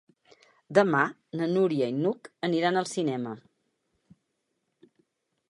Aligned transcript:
Demà 0.77 1.01
na 1.41 1.49
Núria 1.51 1.89
i 1.93 1.99
n'Hug 1.99 2.31
aniran 2.49 2.81
al 2.81 2.91
cinema. 2.95 3.35